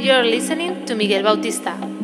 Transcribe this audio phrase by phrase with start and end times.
[0.00, 1.99] You're listening to Miguel Bautista.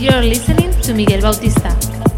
[0.00, 2.09] You're listening to Miguel Bautista.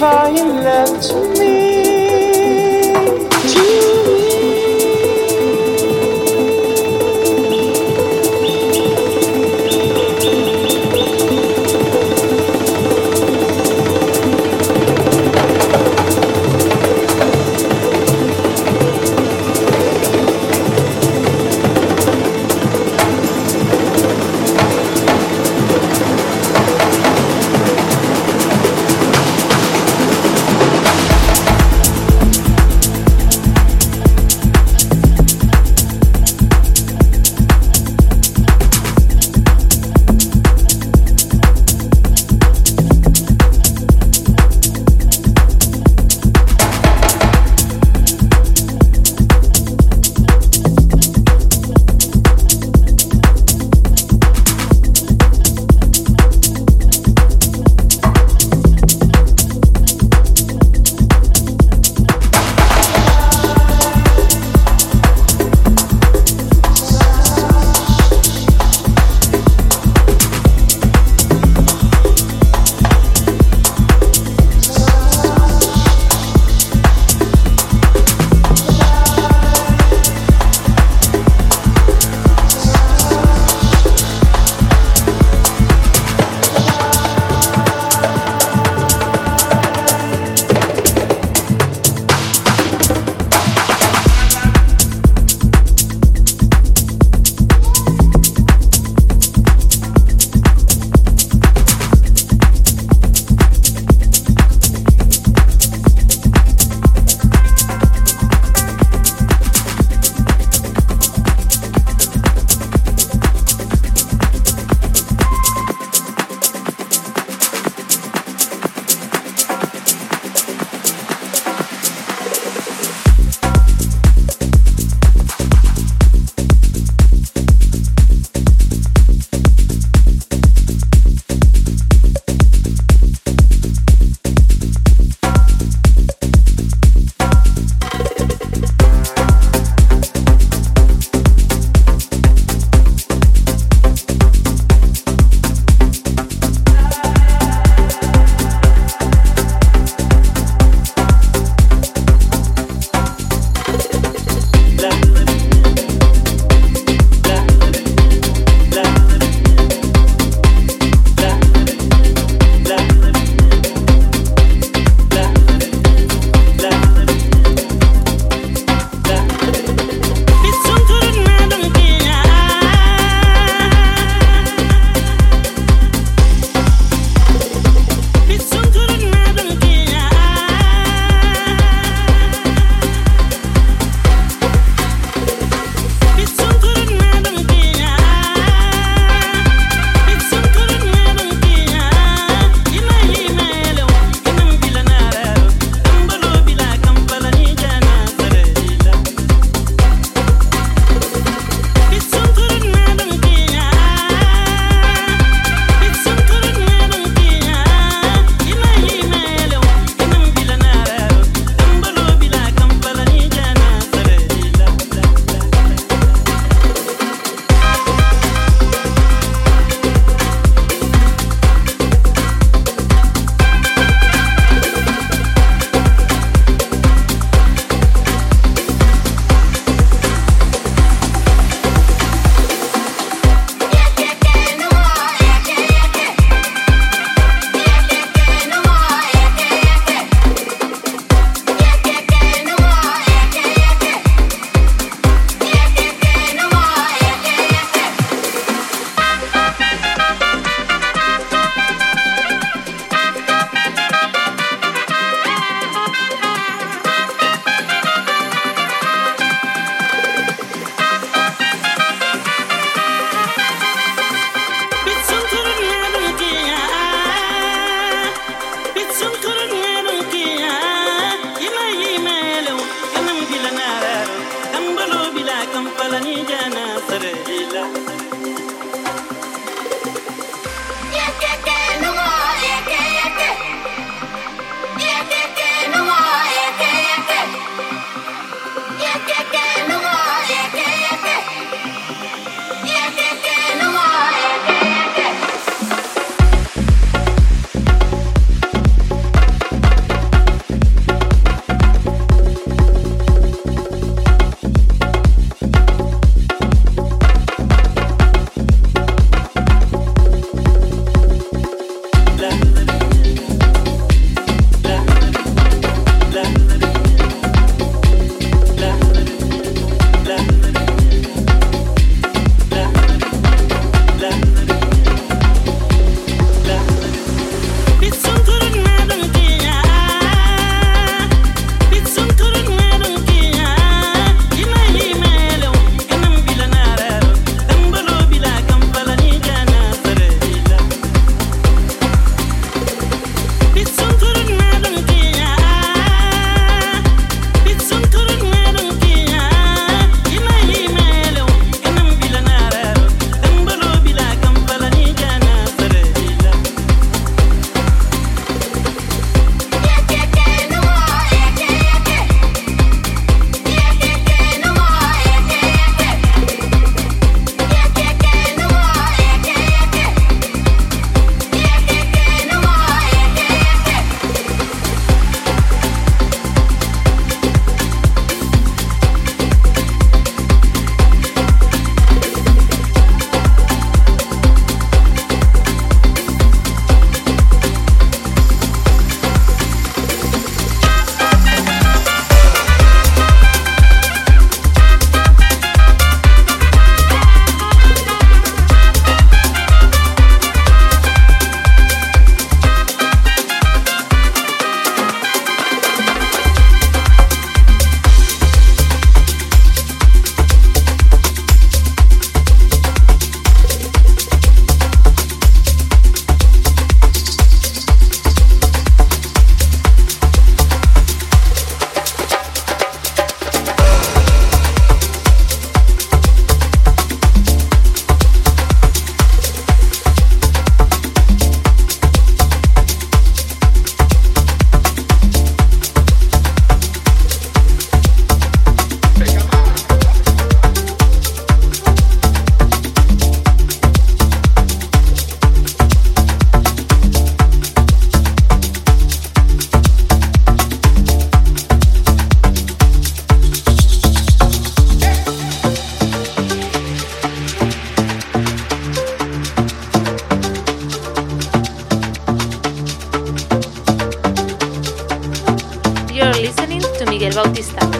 [0.00, 1.49] fire left to me.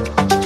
[0.06, 0.39] you